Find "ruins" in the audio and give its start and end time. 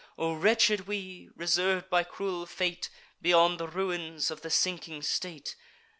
3.67-4.31